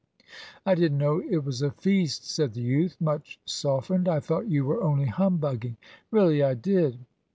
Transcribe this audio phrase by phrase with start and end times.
[0.65, 4.09] "I didn't know it was a feast," said the youth, much softened.
[4.09, 5.77] "I thought you were only humbugging;
[6.11, 6.97] really I did."